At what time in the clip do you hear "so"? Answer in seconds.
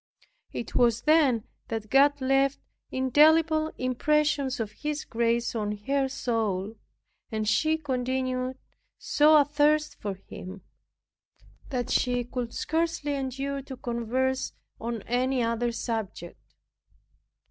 8.97-9.37